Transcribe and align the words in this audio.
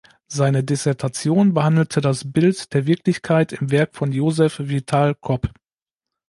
Seine 0.25 0.63
Dissertation 0.63 1.53
behandelte 1.53 2.01
das 2.01 2.31
Bild 2.33 2.73
der 2.73 2.87
Wirklichkeit 2.87 3.53
im 3.53 3.69
Werk 3.69 3.93
von 3.95 4.11
Josef 4.11 4.57
Vital 4.57 5.13
Kopp. 5.13 5.53